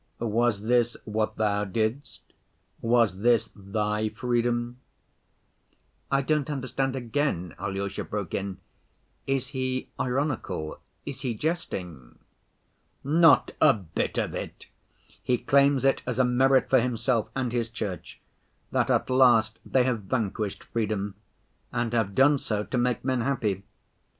[0.17, 2.21] Was this what Thou didst?
[2.81, 4.79] Was this Thy freedom?'"
[6.11, 8.57] "I don't understand again," Alyosha broke in.
[9.27, 12.17] "Is he ironical, is he jesting?"
[13.03, 14.65] "Not a bit of it!
[15.21, 18.19] He claims it as a merit for himself and his Church
[18.71, 21.13] that at last they have vanquished freedom
[21.71, 23.61] and have done so to make men happy.